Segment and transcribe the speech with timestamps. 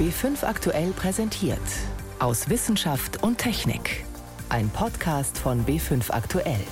[0.00, 1.60] B5 aktuell präsentiert.
[2.20, 4.06] Aus Wissenschaft und Technik.
[4.48, 6.64] Ein Podcast von B5 aktuell.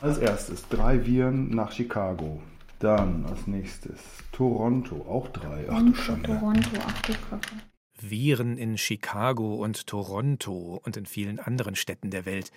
[0.00, 2.40] Als erstes drei Viren nach Chicago.
[2.78, 4.00] Dann als nächstes
[4.32, 5.66] Toronto, auch drei.
[5.68, 6.28] Ach du Schande.
[6.30, 7.56] Toronto, ach du Kacke.
[8.00, 12.50] Viren in Chicago und Toronto und in vielen anderen Städten der Welt.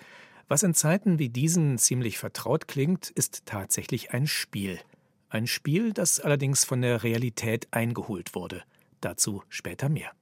[0.48, 4.78] Was in Zeiten wie diesen ziemlich vertraut klingt, ist tatsächlich ein Spiel.
[5.34, 8.62] Ein Spiel, das allerdings von der Realität eingeholt wurde.
[9.00, 10.12] Dazu später mehr.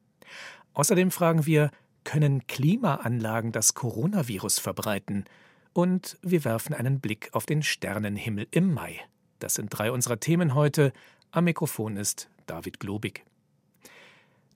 [0.72, 1.70] Außerdem fragen wir,
[2.02, 5.26] können Klimaanlagen das Coronavirus verbreiten?
[5.74, 9.00] Und wir werfen einen Blick auf den Sternenhimmel im Mai.
[9.38, 10.94] Das sind drei unserer Themen heute.
[11.30, 13.22] Am Mikrofon ist David Globig.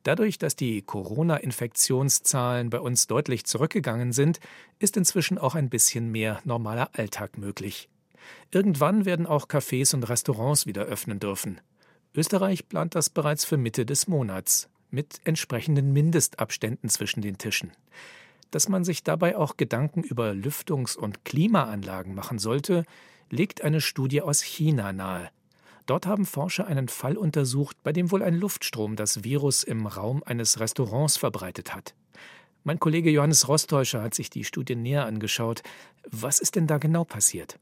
[0.05, 4.41] Dadurch, dass die Corona-Infektionszahlen bei uns deutlich zurückgegangen sind,
[4.79, 7.91] ist inzwischen auch ein bisschen mehr normaler Alltag möglich.
[8.51, 11.61] Irgendwann werden auch Cafés und Restaurants wieder öffnen dürfen.
[12.15, 17.73] Österreich plant das bereits für Mitte des Monats, mit entsprechenden Mindestabständen zwischen den Tischen.
[18.51, 22.85] Dass man sich dabei auch Gedanken über Lüftungs- und Klimaanlagen machen sollte,
[23.31, 25.29] legt eine Studie aus China nahe.
[25.87, 30.23] Dort haben Forscher einen Fall untersucht, bei dem wohl ein Luftstrom das Virus im Raum
[30.25, 31.95] eines Restaurants verbreitet hat.
[32.65, 35.63] Mein Kollege Johannes Rostäuscher hat sich die Studie näher angeschaut.
[36.11, 37.61] Was ist denn da genau passiert?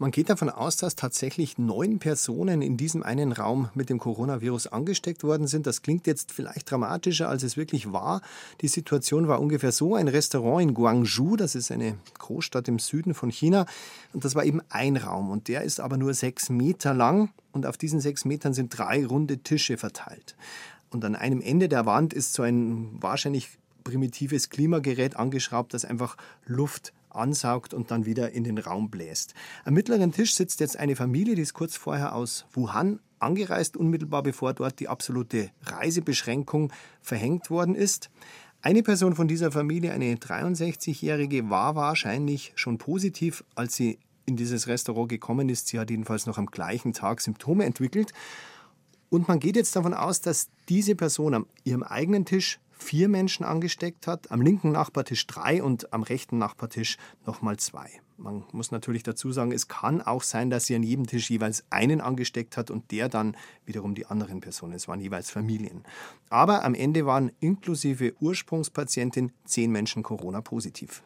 [0.00, 4.68] Man geht davon aus, dass tatsächlich neun Personen in diesem einen Raum mit dem Coronavirus
[4.68, 5.66] angesteckt worden sind.
[5.66, 8.22] Das klingt jetzt vielleicht dramatischer, als es wirklich war.
[8.62, 9.96] Die Situation war ungefähr so.
[9.96, 13.66] Ein Restaurant in Guangzhou, das ist eine Großstadt im Süden von China,
[14.14, 15.30] und das war eben ein Raum.
[15.30, 17.28] Und der ist aber nur sechs Meter lang.
[17.52, 20.34] Und auf diesen sechs Metern sind drei runde Tische verteilt.
[20.88, 23.50] Und an einem Ende der Wand ist so ein wahrscheinlich
[23.84, 29.34] primitives Klimagerät angeschraubt, das einfach Luft ansaugt und dann wieder in den Raum bläst.
[29.64, 34.22] Am mittleren Tisch sitzt jetzt eine Familie, die ist kurz vorher aus Wuhan angereist, unmittelbar
[34.22, 38.10] bevor dort die absolute Reisebeschränkung verhängt worden ist.
[38.62, 44.66] Eine Person von dieser Familie, eine 63-Jährige, war wahrscheinlich schon positiv, als sie in dieses
[44.66, 45.68] Restaurant gekommen ist.
[45.68, 48.12] Sie hat jedenfalls noch am gleichen Tag Symptome entwickelt.
[49.08, 53.44] Und man geht jetzt davon aus, dass diese Person an ihrem eigenen Tisch vier Menschen
[53.44, 56.96] angesteckt hat, am linken Nachbartisch drei und am rechten Nachbartisch
[57.26, 57.90] nochmal zwei.
[58.16, 61.64] Man muss natürlich dazu sagen, es kann auch sein, dass sie an jedem Tisch jeweils
[61.70, 64.74] einen angesteckt hat und der dann wiederum die anderen Personen.
[64.74, 65.84] Es waren jeweils Familien.
[66.28, 71.02] Aber am Ende waren inklusive Ursprungspatientin zehn Menschen Corona-positiv.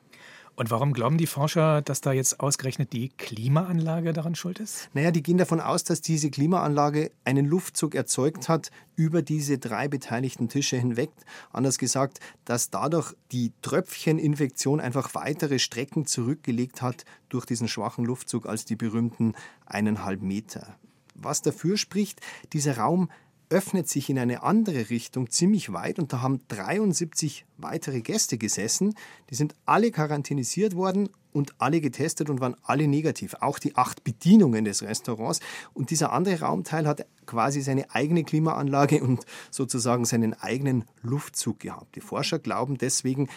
[0.56, 4.88] Und warum glauben die Forscher, dass da jetzt ausgerechnet die Klimaanlage daran schuld ist?
[4.94, 9.88] Naja, die gehen davon aus, dass diese Klimaanlage einen Luftzug erzeugt hat über diese drei
[9.88, 11.10] beteiligten Tische hinweg.
[11.52, 18.46] Anders gesagt, dass dadurch die Tröpfcheninfektion einfach weitere Strecken zurückgelegt hat durch diesen schwachen Luftzug
[18.46, 19.34] als die berühmten
[19.66, 20.76] eineinhalb Meter.
[21.16, 22.20] Was dafür spricht,
[22.52, 23.08] dieser Raum
[23.54, 28.96] öffnet sich in eine andere Richtung ziemlich weit und da haben 73 weitere Gäste gesessen.
[29.30, 33.36] Die sind alle quarantänisiert worden und alle getestet und waren alle negativ.
[33.38, 35.38] Auch die acht Bedienungen des Restaurants.
[35.72, 41.94] Und dieser andere Raumteil hat quasi seine eigene Klimaanlage und sozusagen seinen eigenen Luftzug gehabt.
[41.94, 43.28] Die Forscher glauben deswegen,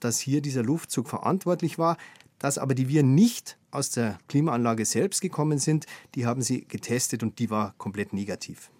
[0.00, 1.98] dass hier dieser Luftzug verantwortlich war.
[2.38, 7.22] Dass aber die Viren nicht aus der Klimaanlage selbst gekommen sind, die haben sie getestet
[7.22, 8.70] und die war komplett negativ.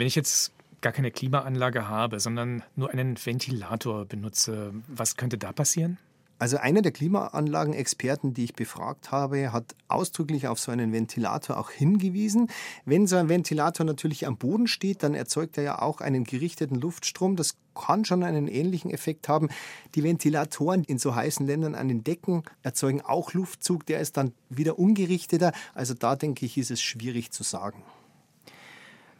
[0.00, 5.52] Wenn ich jetzt gar keine Klimaanlage habe, sondern nur einen Ventilator benutze, was könnte da
[5.52, 5.98] passieren?
[6.38, 11.70] Also einer der Klimaanlagenexperten, die ich befragt habe, hat ausdrücklich auf so einen Ventilator auch
[11.70, 12.48] hingewiesen.
[12.86, 16.80] Wenn so ein Ventilator natürlich am Boden steht, dann erzeugt er ja auch einen gerichteten
[16.80, 17.36] Luftstrom.
[17.36, 19.50] Das kann schon einen ähnlichen Effekt haben.
[19.94, 24.32] Die Ventilatoren in so heißen Ländern an den Decken erzeugen auch Luftzug, der ist dann
[24.48, 25.52] wieder ungerichteter.
[25.74, 27.82] Also da denke ich, ist es schwierig zu sagen.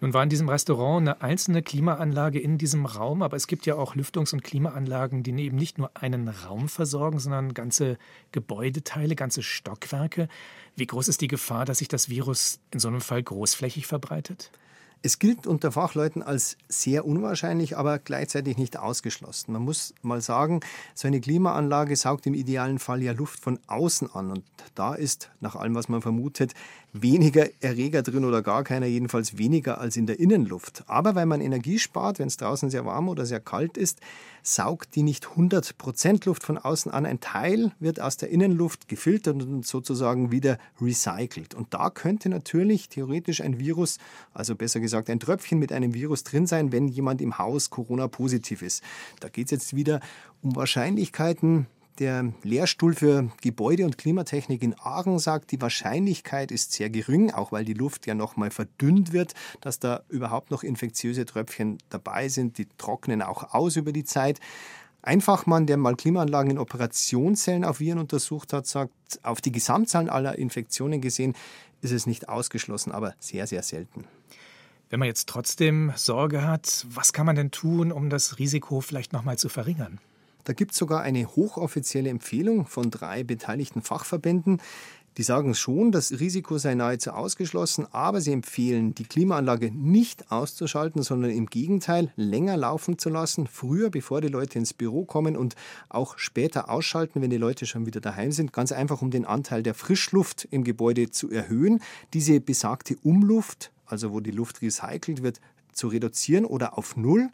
[0.00, 3.74] Nun war in diesem Restaurant eine einzelne Klimaanlage in diesem Raum, aber es gibt ja
[3.74, 7.98] auch Lüftungs- und Klimaanlagen, die eben nicht nur einen Raum versorgen, sondern ganze
[8.32, 10.28] Gebäudeteile, ganze Stockwerke.
[10.74, 14.50] Wie groß ist die Gefahr, dass sich das Virus in so einem Fall großflächig verbreitet?
[15.02, 19.52] Es gilt unter Fachleuten als sehr unwahrscheinlich, aber gleichzeitig nicht ausgeschlossen.
[19.52, 20.60] Man muss mal sagen,
[20.94, 24.30] so eine Klimaanlage saugt im idealen Fall ja Luft von außen an.
[24.30, 24.44] Und
[24.74, 26.52] da ist, nach allem, was man vermutet,
[26.92, 30.84] weniger Erreger drin oder gar keiner, jedenfalls weniger als in der Innenluft.
[30.86, 34.00] Aber weil man Energie spart, wenn es draußen sehr warm oder sehr kalt ist,
[34.42, 37.06] saugt die nicht 100% Luft von außen an.
[37.06, 41.54] Ein Teil wird aus der Innenluft gefiltert und sozusagen wieder recycelt.
[41.54, 43.98] Und da könnte natürlich theoretisch ein Virus,
[44.32, 48.08] also besser gesagt ein Tröpfchen mit einem Virus drin sein, wenn jemand im Haus Corona
[48.08, 48.82] positiv ist.
[49.20, 50.00] Da geht es jetzt wieder
[50.42, 51.66] um Wahrscheinlichkeiten
[51.98, 57.52] Der Lehrstuhl für Gebäude- und Klimatechnik in Aachen sagt, die Wahrscheinlichkeit ist sehr gering, auch
[57.52, 62.56] weil die Luft ja nochmal verdünnt wird, dass da überhaupt noch infektiöse Tröpfchen dabei sind.
[62.56, 64.40] Die trocknen auch aus über die Zeit.
[65.02, 68.92] Ein Fachmann, der mal Klimaanlagen in Operationszellen auf Viren untersucht hat, sagt,
[69.22, 71.34] auf die Gesamtzahl aller Infektionen gesehen
[71.80, 74.04] ist es nicht ausgeschlossen, aber sehr, sehr selten.
[74.90, 79.12] Wenn man jetzt trotzdem Sorge hat, was kann man denn tun, um das Risiko vielleicht
[79.12, 80.00] noch mal zu verringern?
[80.50, 84.60] Da gibt es sogar eine hochoffizielle Empfehlung von drei beteiligten Fachverbänden.
[85.16, 91.04] Die sagen schon, das Risiko sei nahezu ausgeschlossen, aber sie empfehlen, die Klimaanlage nicht auszuschalten,
[91.04, 95.54] sondern im Gegenteil länger laufen zu lassen, früher, bevor die Leute ins Büro kommen und
[95.88, 99.62] auch später ausschalten, wenn die Leute schon wieder daheim sind, ganz einfach, um den Anteil
[99.62, 101.80] der Frischluft im Gebäude zu erhöhen.
[102.12, 105.40] Diese besagte Umluft, also wo die Luft recycelt wird,
[105.72, 107.28] zu reduzieren oder auf Null.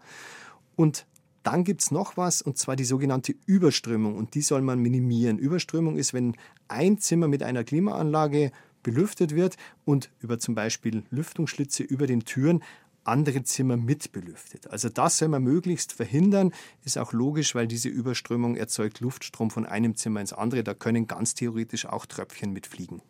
[0.77, 1.07] Und
[1.47, 4.17] dann gibt es noch was, und zwar die sogenannte Überströmung.
[4.17, 5.39] Und die soll man minimieren.
[5.39, 8.51] Überströmung ist, wenn ein Zimmer mit einer Klimaanlage
[8.83, 12.65] belüftet wird und über zum Beispiel Lüftungsschlitze über den Türen
[13.05, 14.69] andere Zimmer mitbelüftet.
[14.73, 16.53] Also das soll man möglichst verhindern,
[16.85, 20.65] ist auch logisch, weil diese Überströmung erzeugt Luftstrom von einem Zimmer ins andere.
[20.65, 23.03] Da können ganz theoretisch auch Tröpfchen mitfliegen.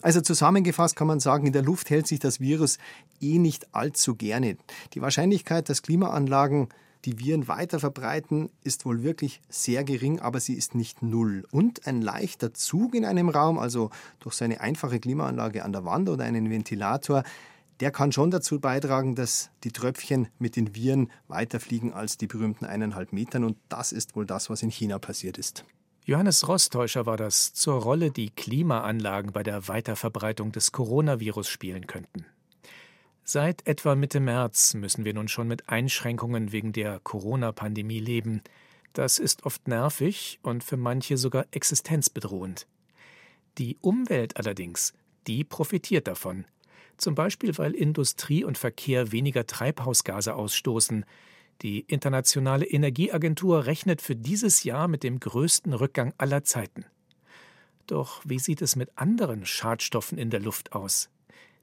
[0.00, 2.78] Also zusammengefasst kann man sagen, in der Luft hält sich das Virus
[3.20, 4.56] eh nicht allzu gerne.
[4.94, 6.68] Die Wahrscheinlichkeit, dass Klimaanlagen
[7.04, 11.46] die Viren weiter verbreiten, ist wohl wirklich sehr gering, aber sie ist nicht null.
[11.50, 13.90] Und ein leichter Zug in einem Raum, also
[14.20, 17.22] durch seine einfache Klimaanlage an der Wand oder einen Ventilator,
[17.80, 22.64] der kann schon dazu beitragen, dass die Tröpfchen mit den Viren weiterfliegen als die berühmten
[22.64, 23.44] eineinhalb Metern.
[23.44, 25.64] Und das ist wohl das, was in China passiert ist.
[26.06, 32.26] Johannes Rostäuscher war das zur Rolle, die Klimaanlagen bei der Weiterverbreitung des Coronavirus spielen könnten.
[33.26, 38.42] Seit etwa Mitte März müssen wir nun schon mit Einschränkungen wegen der Corona-Pandemie leben.
[38.92, 42.66] Das ist oft nervig und für manche sogar existenzbedrohend.
[43.56, 44.92] Die Umwelt allerdings,
[45.26, 46.44] die profitiert davon.
[46.98, 51.06] Zum Beispiel, weil Industrie und Verkehr weniger Treibhausgase ausstoßen.
[51.62, 56.84] Die Internationale Energieagentur rechnet für dieses Jahr mit dem größten Rückgang aller Zeiten.
[57.86, 61.08] Doch wie sieht es mit anderen Schadstoffen in der Luft aus?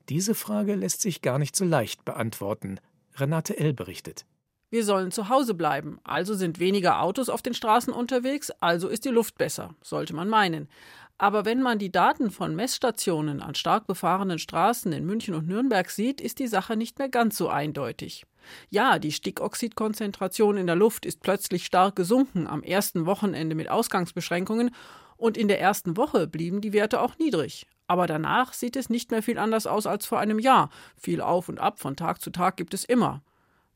[0.10, 2.80] Diese Frage lässt sich gar nicht so leicht beantworten.
[3.16, 3.74] Renate L.
[3.74, 4.26] berichtet.
[4.70, 9.04] Wir sollen zu Hause bleiben, also sind weniger Autos auf den Straßen unterwegs, also ist
[9.04, 10.70] die Luft besser, sollte man meinen.
[11.18, 15.90] Aber wenn man die Daten von Messstationen an stark befahrenen Straßen in München und Nürnberg
[15.90, 18.26] sieht, ist die Sache nicht mehr ganz so eindeutig.
[18.70, 24.72] Ja, die Stickoxidkonzentration in der Luft ist plötzlich stark gesunken am ersten Wochenende mit Ausgangsbeschränkungen
[25.18, 27.68] und in der ersten Woche blieben die Werte auch niedrig.
[27.92, 30.70] Aber danach sieht es nicht mehr viel anders aus als vor einem Jahr.
[30.96, 33.22] Viel auf und ab von Tag zu Tag gibt es immer.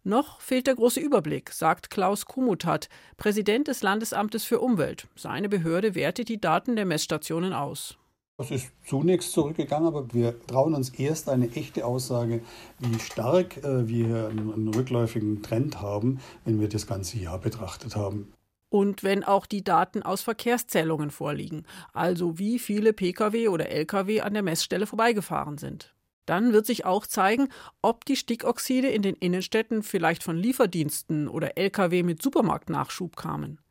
[0.05, 5.09] Noch fehlt der große Überblick, sagt Klaus Kumutat, Präsident des Landesamtes für Umwelt.
[5.17, 7.97] Seine Behörde wertet die Daten der Messstationen aus.
[8.37, 12.39] Es ist zunächst zurückgegangen, aber wir trauen uns erst eine echte Aussage,
[12.79, 17.97] wie stark äh, wir einen, einen rückläufigen Trend haben, wenn wir das ganze Jahr betrachtet
[17.97, 18.33] haben
[18.75, 21.63] und wenn auch die Daten aus Verkehrszählungen vorliegen,
[21.93, 25.95] also wie viele Pkw oder Lkw an der Messstelle vorbeigefahren sind.
[26.25, 27.47] Dann wird sich auch zeigen,
[27.81, 33.61] ob die Stickoxide in den Innenstädten vielleicht von Lieferdiensten oder Lkw mit Supermarktnachschub kamen.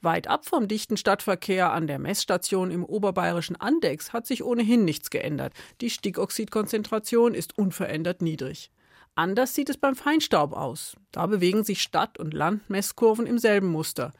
[0.00, 5.10] Weit ab vom dichten Stadtverkehr an der Messstation im oberbayerischen Andex hat sich ohnehin nichts
[5.10, 5.54] geändert.
[5.80, 8.70] Die Stickoxidkonzentration ist unverändert niedrig.
[9.16, 10.94] Anders sieht es beim Feinstaub aus.
[11.10, 14.12] Da bewegen sich Stadt- und Landmesskurven im selben Muster.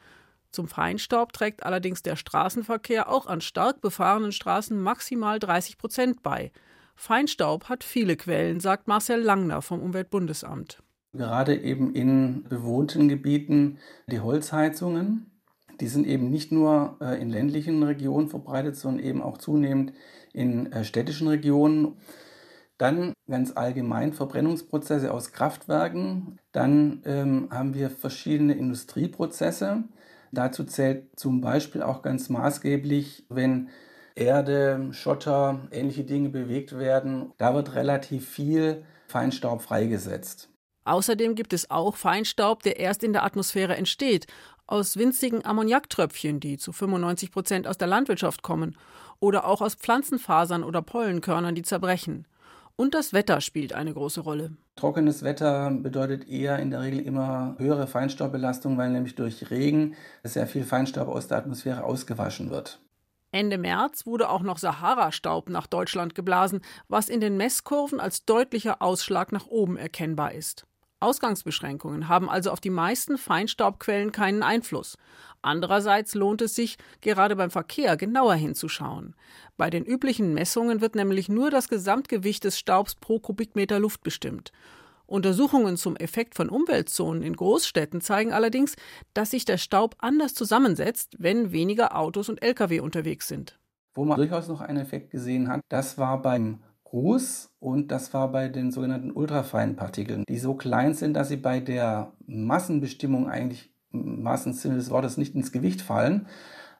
[0.51, 6.51] Zum Feinstaub trägt allerdings der Straßenverkehr auch an stark befahrenen Straßen maximal 30 Prozent bei.
[6.95, 10.81] Feinstaub hat viele Quellen, sagt Marcel Langner vom Umweltbundesamt.
[11.13, 13.77] Gerade eben in bewohnten Gebieten
[14.07, 15.31] die Holzheizungen,
[15.79, 19.93] die sind eben nicht nur äh, in ländlichen Regionen verbreitet, sondern eben auch zunehmend
[20.33, 21.97] in äh, städtischen Regionen.
[22.77, 26.39] Dann ganz allgemein Verbrennungsprozesse aus Kraftwerken.
[26.51, 29.83] Dann ähm, haben wir verschiedene Industrieprozesse.
[30.31, 33.69] Dazu zählt zum Beispiel auch ganz maßgeblich, wenn
[34.15, 37.33] Erde, Schotter, ähnliche Dinge bewegt werden.
[37.37, 40.49] Da wird relativ viel Feinstaub freigesetzt.
[40.85, 44.25] Außerdem gibt es auch Feinstaub, der erst in der Atmosphäre entsteht,
[44.65, 48.77] aus winzigen Ammoniaktröpfchen, die zu 95 Prozent aus der Landwirtschaft kommen,
[49.19, 52.25] oder auch aus Pflanzenfasern oder Pollenkörnern, die zerbrechen.
[52.79, 54.51] Und das Wetter spielt eine große Rolle.
[54.75, 60.45] Trockenes Wetter bedeutet eher in der Regel immer höhere Feinstaubbelastung, weil nämlich durch Regen sehr
[60.45, 62.79] viel Feinstaub aus der Atmosphäre ausgewaschen wird.
[63.31, 68.81] Ende März wurde auch noch Sahara-Staub nach Deutschland geblasen, was in den Messkurven als deutlicher
[68.83, 70.67] Ausschlag nach oben erkennbar ist.
[70.99, 74.97] Ausgangsbeschränkungen haben also auf die meisten Feinstaubquellen keinen Einfluss.
[75.41, 79.15] Andererseits lohnt es sich, gerade beim Verkehr genauer hinzuschauen.
[79.57, 84.51] Bei den üblichen Messungen wird nämlich nur das Gesamtgewicht des Staubs pro Kubikmeter Luft bestimmt.
[85.05, 88.75] Untersuchungen zum Effekt von Umweltzonen in Großstädten zeigen allerdings,
[89.13, 93.57] dass sich der Staub anders zusammensetzt, wenn weniger Autos und Lkw unterwegs sind.
[93.95, 96.59] Wo man durchaus noch einen Effekt gesehen hat, das war beim
[96.93, 101.37] Ruß und das war bei den sogenannten ultrafeinen Partikeln, die so klein sind, dass sie
[101.37, 106.27] bei der Massenbestimmung eigentlich im wahrsten des Wortes nicht ins Gewicht fallen,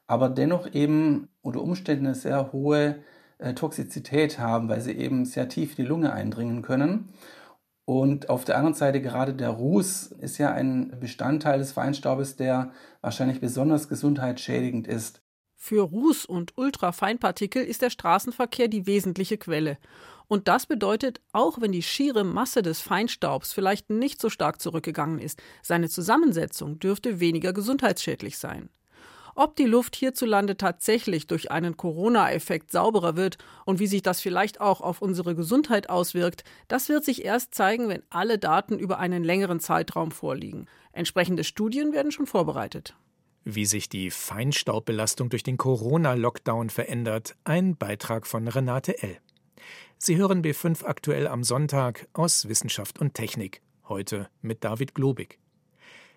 [0.07, 2.97] aber dennoch eben unter Umständen eine sehr hohe
[3.39, 7.09] äh, Toxizität haben, weil sie eben sehr tief in die Lunge eindringen können.
[7.85, 12.71] Und auf der anderen Seite gerade der Ruß ist ja ein Bestandteil des Feinstaubes, der
[13.01, 15.21] wahrscheinlich besonders gesundheitsschädigend ist.
[15.59, 19.79] Für Ruß und Ultrafeinpartikel ist der Straßenverkehr die wesentliche Quelle.
[20.27, 25.19] Und das bedeutet, auch wenn die schiere Masse des Feinstaubs vielleicht nicht so stark zurückgegangen
[25.19, 28.69] ist, seine Zusammensetzung dürfte weniger gesundheitsschädlich sein.
[29.33, 34.61] Ob die Luft hierzulande tatsächlich durch einen Corona-Effekt sauberer wird und wie sich das vielleicht
[34.61, 39.23] auch auf unsere Gesundheit auswirkt, das wird sich erst zeigen, wenn alle Daten über einen
[39.23, 40.67] längeren Zeitraum vorliegen.
[40.91, 42.95] Entsprechende Studien werden schon vorbereitet.
[43.49, 49.19] Wie sich die Feinstaubbelastung durch den Corona-Lockdown verändert, ein Beitrag von Renate L.
[49.97, 55.39] Sie hören B5 aktuell am Sonntag aus Wissenschaft und Technik, heute mit David Globig.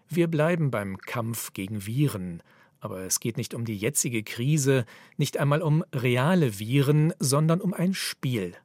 [0.08, 2.42] Wir bleiben beim Kampf gegen Viren.
[2.80, 4.84] Aber es geht nicht um die jetzige Krise,
[5.16, 8.56] nicht einmal um reale Viren, sondern um ein Spiel.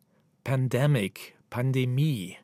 [0.44, 2.36] Pandemic, Pandemie.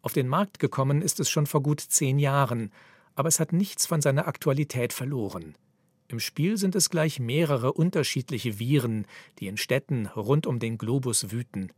[0.00, 2.72] Auf den Markt gekommen ist es schon vor gut zehn Jahren,
[3.14, 5.54] aber es hat nichts von seiner Aktualität verloren.
[6.08, 9.06] Im Spiel sind es gleich mehrere unterschiedliche Viren,
[9.38, 11.72] die in Städten rund um den Globus wüten.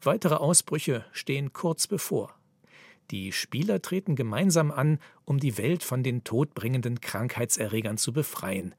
[0.00, 2.34] Weitere Ausbrüche stehen kurz bevor.
[3.10, 8.74] Die Spieler treten gemeinsam an, um die Welt von den todbringenden Krankheitserregern zu befreien.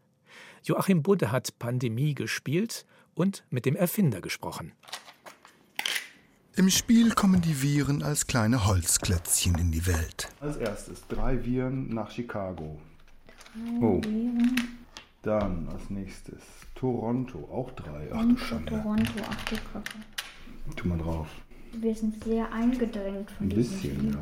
[0.63, 4.71] Joachim Budde hat Pandemie gespielt und mit dem Erfinder gesprochen.
[6.55, 10.29] Im Spiel kommen die Viren als kleine Holzklötzchen in die Welt.
[10.39, 12.79] Als erstes drei Viren nach Chicago.
[13.81, 14.01] Oh.
[15.25, 16.39] Dann als nächstes
[16.75, 18.09] Toronto, auch drei.
[18.13, 18.73] Ach du Schande.
[18.73, 19.97] Toronto, ach du Kacke.
[20.75, 21.27] Tu mal drauf.
[21.73, 24.19] Wir sind sehr eingedrängt von Ein bisschen, ja.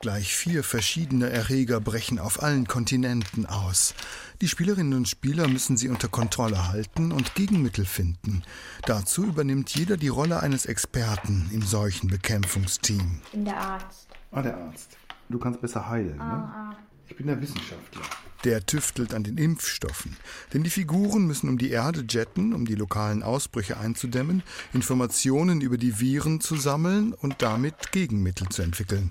[0.00, 3.96] Gleich vier verschiedene Erreger brechen auf allen Kontinenten aus.
[4.40, 8.44] Die Spielerinnen und Spieler müssen sie unter Kontrolle halten und Gegenmittel finden.
[8.86, 13.22] Dazu übernimmt jeder die Rolle eines Experten im Seuchenbekämpfungsteam.
[13.24, 14.08] Ich bin der Arzt.
[14.30, 14.96] Ah, der Arzt.
[15.28, 16.22] Du kannst besser heilen, ne?
[16.22, 16.87] Ah, ah.
[17.08, 18.02] Ich bin der Wissenschaftler.
[18.44, 20.16] Der tüftelt an den Impfstoffen.
[20.52, 25.76] Denn die Figuren müssen um die Erde jetten, um die lokalen Ausbrüche einzudämmen, Informationen über
[25.76, 29.10] die Viren zu sammeln und damit Gegenmittel zu entwickeln.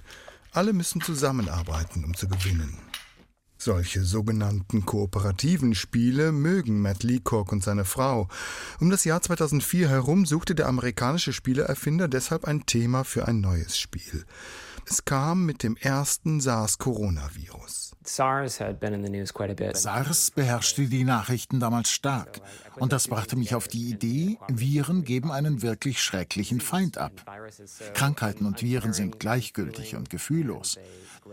[0.53, 2.77] Alle müssen zusammenarbeiten, um zu gewinnen.
[3.59, 8.27] Solche sogenannten kooperativen Spiele mögen Matt Leacock und seine Frau.
[8.79, 13.77] Um das Jahr 2004 herum suchte der amerikanische Spieleerfinder deshalb ein Thema für ein neues
[13.77, 14.25] Spiel.
[14.85, 17.86] Es kam mit dem ersten SARS-Coronavirus.
[19.73, 22.41] SARS beherrschte die Nachrichten damals stark.
[22.75, 27.11] Und das brachte mich auf die Idee, Viren geben einen wirklich schrecklichen Feind ab.
[27.93, 30.77] Krankheiten und Viren sind gleichgültig und gefühllos.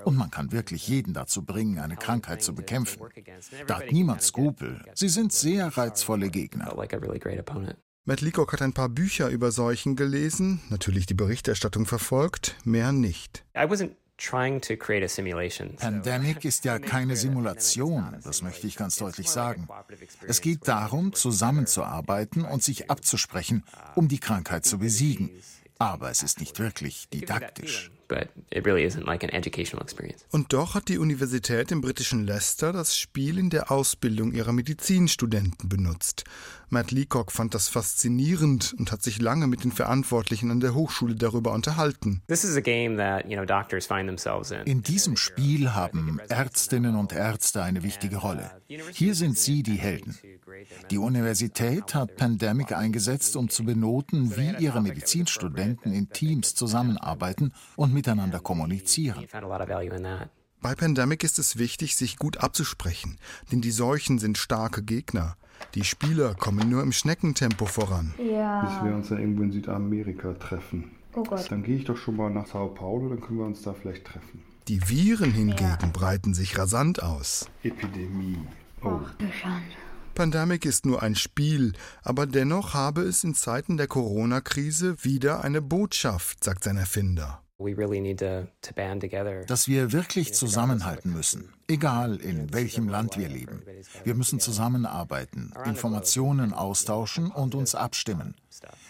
[0.04, 3.02] Und man kann wirklich jeden dazu bringen, eine Krankheit zu bekämpfen.
[3.66, 4.82] Da hat niemand Skrupel.
[4.94, 6.76] Sie sind sehr reizvolle Gegner.
[8.06, 13.46] Matt Leacock hat ein paar Bücher über Seuchen gelesen, natürlich die Berichterstattung verfolgt, mehr nicht.
[15.76, 19.68] Pandemic ist ja keine Simulation, das möchte ich ganz deutlich sagen.
[20.26, 25.30] Es geht darum, zusammenzuarbeiten und sich abzusprechen, um die Krankheit zu besiegen.
[25.78, 27.90] Aber es ist nicht wirklich didaktisch.
[30.30, 35.68] Und doch hat die Universität im britischen Leicester das Spiel in der Ausbildung ihrer Medizinstudenten
[35.68, 36.24] benutzt.
[36.74, 41.14] Matt Leacock fand das faszinierend und hat sich lange mit den Verantwortlichen an der Hochschule
[41.14, 42.22] darüber unterhalten.
[44.64, 48.50] In diesem Spiel haben Ärztinnen und Ärzte eine wichtige Rolle.
[48.92, 50.18] Hier sind sie die Helden.
[50.90, 57.93] Die Universität hat Pandemic eingesetzt, um zu benoten, wie ihre Medizinstudenten in Teams zusammenarbeiten und
[57.94, 59.26] miteinander kommunizieren.
[60.60, 63.18] Bei Pandemic ist es wichtig, sich gut abzusprechen,
[63.52, 65.36] denn die Seuchen sind starke Gegner.
[65.74, 68.14] Die Spieler kommen nur im Schneckentempo voran.
[68.18, 68.62] Ja.
[68.64, 70.90] Bis wir uns dann irgendwo in Südamerika treffen.
[71.14, 71.50] Oh Gott.
[71.50, 74.04] Dann gehe ich doch schon mal nach Sao Paulo, dann können wir uns da vielleicht
[74.04, 74.42] treffen.
[74.68, 75.88] Die Viren hingegen Ja.
[75.92, 77.46] breiten sich rasant aus.
[77.62, 78.38] Epidemie.
[78.82, 79.00] Oh.
[79.04, 79.62] Ach du Schande.
[80.14, 81.72] Pandemic ist nur ein Spiel,
[82.02, 87.42] aber dennoch habe es in Zeiten der Corona-Krise wieder eine Botschaft, sagt sein Erfinder.
[89.46, 93.62] Dass wir wirklich zusammenhalten müssen, egal in welchem Land wir leben.
[94.02, 98.34] Wir müssen zusammenarbeiten, Informationen austauschen und uns abstimmen.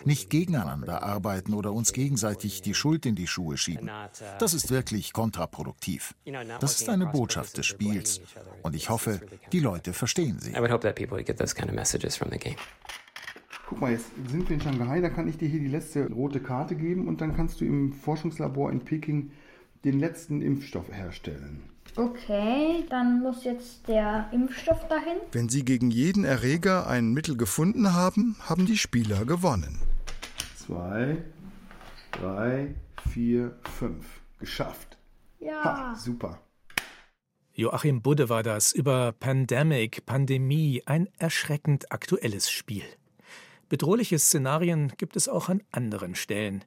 [0.04, 3.90] Nicht gegeneinander arbeiten oder uns gegenseitig die Schuld in die Schuhe schieben.
[4.38, 6.14] Das ist wirklich kontraproduktiv.
[6.61, 8.23] Das ist eine Botschaft des Spiels
[8.62, 9.21] und ich hoffe,
[9.52, 10.54] die Leute verstehen sie.
[13.75, 16.38] Guck mal, jetzt sind wir in Shanghai, da kann ich dir hier die letzte rote
[16.38, 19.33] Karte geben und dann kannst du im Forschungslabor in Peking
[19.85, 21.64] den letzten Impfstoff herstellen.
[21.97, 25.16] Okay, dann muss jetzt der Impfstoff dahin.
[25.33, 29.81] Wenn sie gegen jeden Erreger ein Mittel gefunden haben, haben die Spieler gewonnen.
[30.57, 31.25] Zwei,
[32.12, 32.76] drei,
[33.11, 34.07] vier, fünf.
[34.38, 34.97] Geschafft.
[35.40, 35.64] Ja.
[35.64, 36.40] Ha, super.
[37.54, 42.85] Joachim Budde war das über Pandemic, Pandemie, ein erschreckend aktuelles Spiel.
[43.68, 46.64] Bedrohliche Szenarien gibt es auch an anderen Stellen.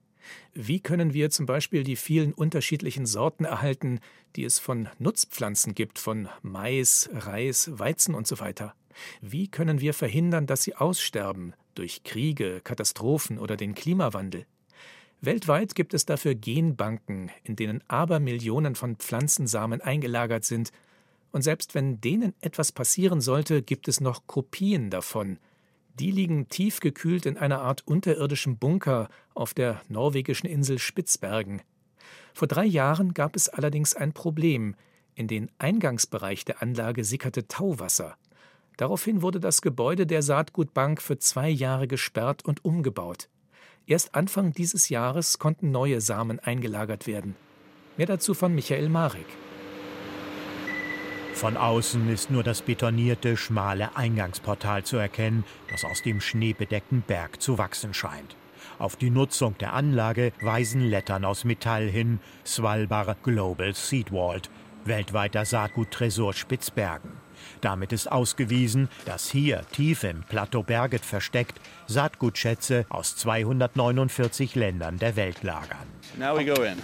[0.54, 4.00] Wie können wir zum Beispiel die vielen unterschiedlichen Sorten erhalten,
[4.36, 8.74] die es von Nutzpflanzen gibt, von Mais, Reis, Weizen und so weiter?
[9.22, 14.46] Wie können wir verhindern, dass sie aussterben durch Kriege, Katastrophen oder den Klimawandel?
[15.22, 20.72] Weltweit gibt es dafür Genbanken, in denen Abermillionen von Pflanzensamen eingelagert sind,
[21.32, 25.40] und selbst wenn denen etwas passieren sollte, gibt es noch Kopien davon,
[26.00, 31.62] die liegen tiefgekühlt in einer Art unterirdischen Bunker auf der norwegischen Insel Spitzbergen.
[32.34, 34.76] Vor drei Jahren gab es allerdings ein Problem.
[35.16, 38.16] In den Eingangsbereich der Anlage sickerte Tauwasser.
[38.78, 43.28] Daraufhin wurde das Gebäude der Saatgutbank für zwei Jahre gesperrt und umgebaut.
[43.88, 47.36] Erst Anfang dieses Jahres konnten neue Samen eingelagert werden.
[47.98, 49.26] Mehr dazu von Michael Marek.
[51.38, 57.40] Von außen ist nur das betonierte, schmale Eingangsportal zu erkennen, das aus dem schneebedeckten Berg
[57.44, 58.36] zu wachsen scheint.
[58.80, 64.50] Auf die Nutzung der Anlage weisen Lettern aus Metall hin, Svalbard Global Seed Vault,
[64.84, 67.12] weltweiter Saatguttresor Spitzbergen.
[67.62, 75.16] Damit ist ausgewiesen, dass hier, tief im Plateau Berget versteckt, Saatgutschätze aus 249 Ländern der
[75.16, 75.86] Welt lagern.
[76.18, 76.78] Now we go in.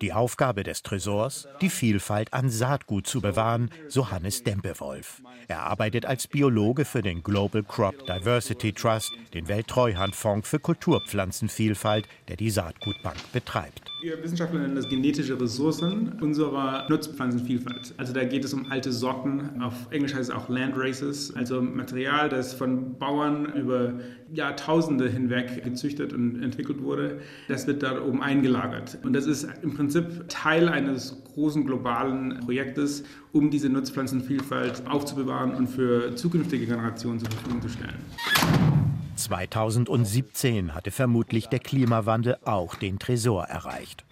[0.00, 5.22] Die Aufgabe des Tresors, die Vielfalt an Saatgut zu bewahren, so Hannes Dempewolf.
[5.48, 12.36] Er arbeitet als Biologe für den Global Crop Diversity Trust, den Welttreuhandfonds für Kulturpflanzenvielfalt, der
[12.36, 13.91] die Saatgutbank betreibt.
[14.02, 17.94] Wir Wissenschaftler nennen das genetische Ressourcen unserer Nutzpflanzenvielfalt.
[17.98, 21.62] Also da geht es um alte Sorten, auf Englisch heißt es auch Land Races, also
[21.62, 23.94] Material, das von Bauern über
[24.32, 27.20] Jahrtausende hinweg gezüchtet und entwickelt wurde.
[27.46, 28.98] Das wird da oben eingelagert.
[29.04, 35.68] Und das ist im Prinzip Teil eines großen globalen Projektes, um diese Nutzpflanzenvielfalt aufzubewahren und
[35.68, 38.81] für zukünftige Generationen zur Verfügung zu stellen.
[39.24, 44.04] 2017 hatte vermutlich der Klimawandel auch den Tresor erreicht.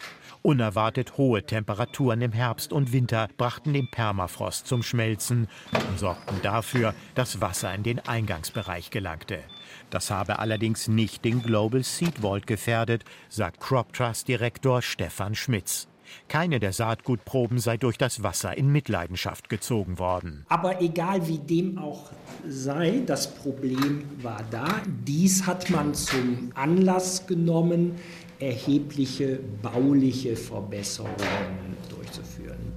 [0.42, 6.94] Unerwartet hohe Temperaturen im Herbst und Winter brachten den Permafrost zum Schmelzen und sorgten dafür,
[7.14, 9.40] dass Wasser in den Eingangsbereich gelangte.
[9.90, 15.88] Das habe allerdings nicht den Global Seed Vault gefährdet, sagt Crop Trust Direktor Stefan Schmitz.
[16.28, 20.44] Keine der Saatgutproben sei durch das Wasser in Mitleidenschaft gezogen worden.
[20.48, 22.10] Aber egal wie dem auch
[22.46, 24.66] sei, das Problem war da.
[25.06, 27.96] Dies hat man zum Anlass genommen,
[28.38, 32.72] erhebliche bauliche Verbesserungen durchzuführen.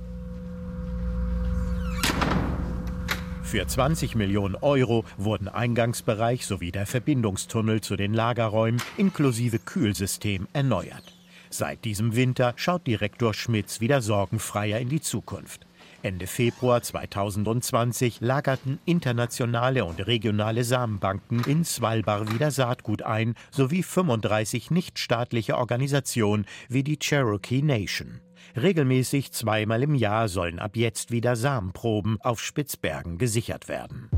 [3.54, 11.23] Für 20 Millionen Euro wurden Eingangsbereich sowie der Verbindungstunnel zu den Lagerräumen inklusive Kühlsystem erneuert.
[11.54, 15.68] Seit diesem Winter schaut Direktor Schmitz wieder sorgenfreier in die Zukunft.
[16.02, 24.72] Ende Februar 2020 lagerten internationale und regionale Samenbanken in Svalbard wieder Saatgut ein, sowie 35
[24.72, 28.22] nichtstaatliche Organisationen wie die Cherokee Nation.
[28.56, 34.10] Regelmäßig zweimal im Jahr sollen ab jetzt wieder Samenproben auf Spitzbergen gesichert werden.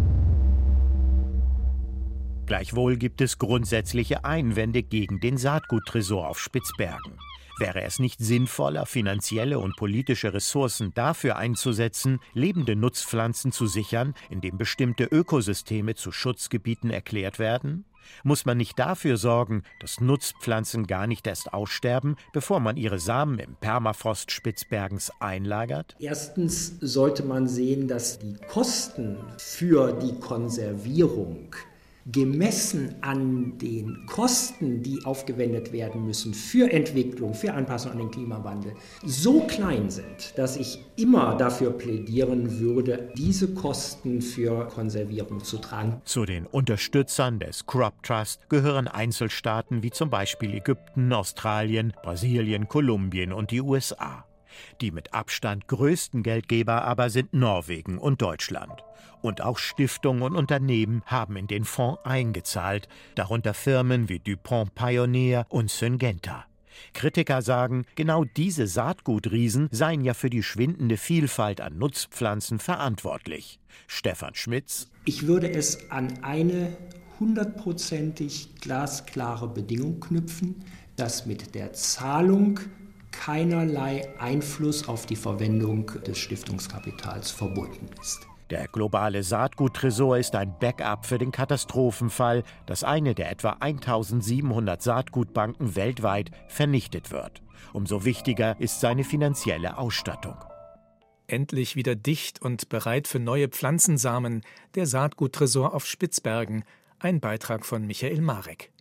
[2.46, 7.18] Gleichwohl gibt es grundsätzliche Einwände gegen den Saatguttresor auf Spitzbergen.
[7.58, 14.58] Wäre es nicht sinnvoller, finanzielle und politische Ressourcen dafür einzusetzen, lebende Nutzpflanzen zu sichern, indem
[14.58, 17.86] bestimmte Ökosysteme zu Schutzgebieten erklärt werden?
[18.24, 23.40] Muss man nicht dafür sorgen, dass Nutzpflanzen gar nicht erst aussterben, bevor man ihre Samen
[23.40, 25.96] im Permafrost Spitzbergens einlagert?
[26.00, 31.56] Erstens sollte man sehen, dass die Kosten für die Konservierung
[32.06, 38.74] gemessen an den Kosten, die aufgewendet werden müssen für Entwicklung, für Anpassung an den Klimawandel,
[39.04, 46.02] so klein sind, dass ich immer dafür plädieren würde, diese Kosten für Konservierung zu tragen.
[46.06, 53.34] Zu den Unterstützern des Crop Trust gehören Einzelstaaten wie zum Beispiel Ägypten, Australien, Brasilien, Kolumbien
[53.34, 54.26] und die USA.
[54.82, 58.84] Die mit Abstand größten Geldgeber aber sind Norwegen und Deutschland.
[59.22, 65.46] Und auch Stiftungen und Unternehmen haben in den Fonds eingezahlt, darunter Firmen wie DuPont Pioneer
[65.50, 66.46] und Syngenta.
[66.94, 73.60] Kritiker sagen, genau diese Saatgutriesen seien ja für die schwindende Vielfalt an Nutzpflanzen verantwortlich.
[73.88, 74.90] Stefan Schmitz.
[75.06, 76.76] Ich würde es an eine
[77.20, 80.64] hundertprozentig glasklare Bedingung knüpfen,
[80.96, 82.60] dass mit der Zahlung
[83.20, 88.28] keinerlei Einfluss auf die Verwendung des Stiftungskapitals verbunden ist.
[88.52, 95.76] Der globale Saatguttresor ist ein Backup für den Katastrophenfall, dass eine der etwa 1700 Saatgutbanken
[95.76, 97.42] weltweit vernichtet wird.
[97.74, 100.36] Umso wichtiger ist seine finanzielle Ausstattung.
[101.28, 104.42] Endlich wieder dicht und bereit für neue Pflanzensamen,
[104.76, 106.64] der Saatguttresor auf Spitzbergen.
[107.00, 108.72] Ein Beitrag von Michael Marek.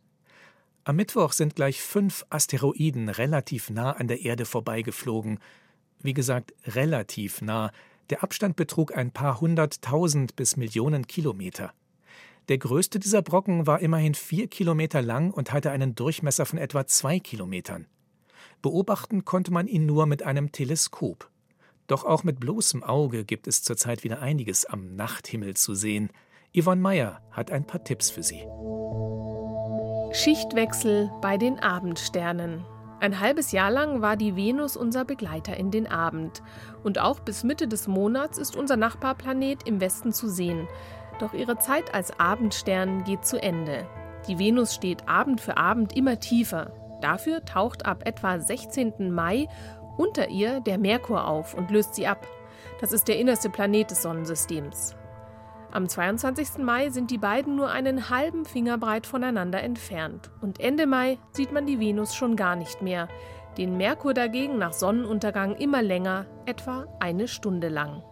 [0.86, 5.38] Am Mittwoch sind gleich fünf Asteroiden relativ nah an der Erde vorbeigeflogen.
[6.00, 7.72] Wie gesagt, relativ nah.
[8.10, 11.72] Der Abstand betrug ein paar hunderttausend bis Millionen Kilometer.
[12.50, 16.86] Der größte dieser Brocken war immerhin vier Kilometer lang und hatte einen Durchmesser von etwa
[16.86, 17.86] zwei Kilometern.
[18.60, 21.30] Beobachten konnte man ihn nur mit einem Teleskop.
[21.86, 26.10] Doch auch mit bloßem Auge gibt es zurzeit wieder einiges am Nachthimmel zu sehen.
[26.54, 28.44] Yvonne Meyer hat ein paar Tipps für Sie.
[30.14, 32.64] Schichtwechsel bei den Abendsternen.
[33.00, 36.40] Ein halbes Jahr lang war die Venus unser Begleiter in den Abend.
[36.84, 40.68] Und auch bis Mitte des Monats ist unser Nachbarplanet im Westen zu sehen.
[41.18, 43.88] Doch ihre Zeit als Abendstern geht zu Ende.
[44.28, 46.70] Die Venus steht Abend für Abend immer tiefer.
[47.00, 49.12] Dafür taucht ab etwa 16.
[49.12, 49.48] Mai
[49.96, 52.24] unter ihr der Merkur auf und löst sie ab.
[52.80, 54.94] Das ist der innerste Planet des Sonnensystems.
[55.74, 56.58] Am 22.
[56.58, 61.50] Mai sind die beiden nur einen halben Finger breit voneinander entfernt und Ende Mai sieht
[61.50, 63.08] man die Venus schon gar nicht mehr,
[63.58, 68.04] den Merkur dagegen nach Sonnenuntergang immer länger, etwa eine Stunde lang.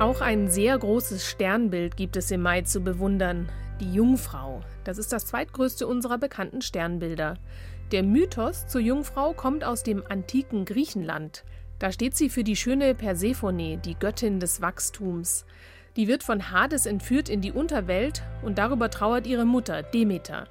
[0.00, 3.48] Auch ein sehr großes Sternbild gibt es im Mai zu bewundern,
[3.80, 4.62] die Jungfrau.
[4.82, 7.34] Das ist das zweitgrößte unserer bekannten Sternbilder.
[7.92, 11.44] Der Mythos zur Jungfrau kommt aus dem antiken Griechenland.
[11.82, 15.44] Da steht sie für die schöne Persephone, die Göttin des Wachstums.
[15.96, 20.46] Die wird von Hades entführt in die Unterwelt und darüber trauert ihre Mutter, Demeter.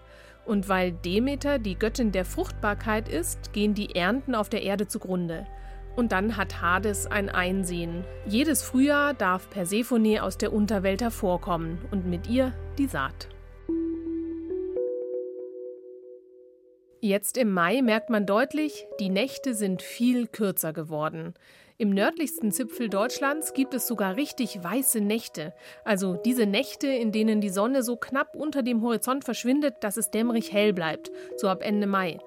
[0.45, 5.47] Und weil Demeter die Göttin der Fruchtbarkeit ist, gehen die Ernten auf der Erde zugrunde.
[5.95, 8.03] Und dann hat Hades ein Einsehen.
[8.25, 13.29] Jedes Frühjahr darf Persephone aus der Unterwelt hervorkommen und mit ihr die Saat.
[17.03, 21.33] Jetzt im Mai merkt man deutlich, die Nächte sind viel kürzer geworden.
[21.79, 27.41] Im nördlichsten Zipfel Deutschlands gibt es sogar richtig weiße Nächte, also diese Nächte, in denen
[27.41, 31.63] die Sonne so knapp unter dem Horizont verschwindet, dass es dämmerig hell bleibt, so ab
[31.63, 32.19] Ende Mai.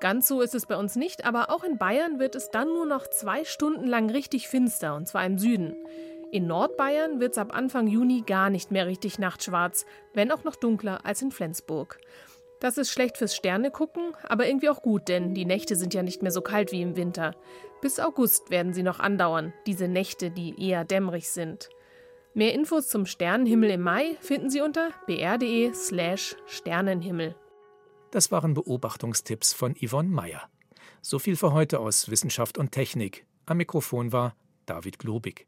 [0.00, 2.86] Ganz so ist es bei uns nicht, aber auch in Bayern wird es dann nur
[2.86, 5.76] noch zwei Stunden lang richtig finster, und zwar im Süden.
[6.30, 10.56] In Nordbayern wird es ab Anfang Juni gar nicht mehr richtig nachtschwarz, wenn auch noch
[10.56, 12.00] dunkler als in Flensburg.
[12.60, 16.22] Das ist schlecht fürs Sternegucken, aber irgendwie auch gut, denn die Nächte sind ja nicht
[16.22, 17.36] mehr so kalt wie im Winter.
[17.80, 21.68] Bis August werden sie noch andauern, diese Nächte, die eher dämmerig sind.
[22.34, 27.34] Mehr Infos zum Sternenhimmel im Mai finden Sie unter br.de/slash Sternenhimmel.
[28.10, 30.48] Das waren Beobachtungstipps von Yvonne Meyer.
[31.00, 33.26] So viel für heute aus Wissenschaft und Technik.
[33.46, 34.34] Am Mikrofon war
[34.66, 35.46] David Globig.